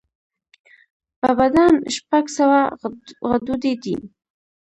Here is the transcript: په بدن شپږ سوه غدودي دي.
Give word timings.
په 1.19 1.29
بدن 1.39 1.71
شپږ 1.95 2.25
سوه 2.37 2.59
غدودي 3.29 3.73
دي. 3.83 3.95